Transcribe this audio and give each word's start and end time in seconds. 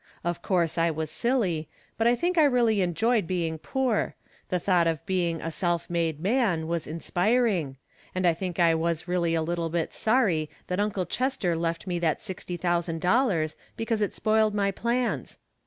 Of 0.23 0.41
course 0.41 0.79
I 0.79 0.89
was 0.89 1.11
silly; 1.11 1.69
but 1.95 2.07
I 2.07 2.15
think 2.15 2.35
I 2.35 2.43
really 2.45 2.81
enjoyed 2.81 3.27
being 3.27 3.59
poor— 3.59 4.15
the 4.49 4.57
thought 4.57 4.87
of 4.87 5.05
being" 5.05 5.39
a 5.43 5.51
self 5.51 5.89
inade 5.89 6.17
man" 6.17 6.65
was 6.67 6.87
in 6.87 6.99
spiring— 6.99 7.77
and 8.15 8.25
I 8.25 8.33
think 8.33 8.59
I 8.59 8.73
was 8.73 9.07
really 9.07 9.35
a 9.35 9.43
little 9.43 9.69
bit 9.69 9.93
sorry 9.93 10.49
that 10.65 10.79
Uncle 10.79 11.05
Chester 11.05 11.55
left 11.55 11.85
me 11.85 11.99
that 11.99 12.19
sixty 12.19 12.57
thousand 12.57 12.99
dollars, 12.99 13.55
because 13.77 14.01
it 14.01 14.15
spoiled 14.15 14.55
my 14.55 14.71
plans. 14.71 15.37